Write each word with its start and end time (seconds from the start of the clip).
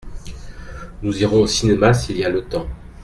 Nous 1.03 1.21
irons 1.21 1.41
au 1.43 1.45
cinéma 1.45 1.93
s’il 1.93 2.17
y 2.17 2.25
a 2.25 2.29
le 2.29 2.43
temps. 2.45 2.65